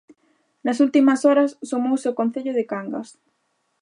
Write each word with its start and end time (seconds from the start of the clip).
Nas 0.65 0.77
últimas 0.85 1.19
horas 1.27 1.55
sumouse 1.69 2.07
o 2.11 2.17
concello 2.19 2.53
de 2.55 2.67
Cangas. 2.71 3.09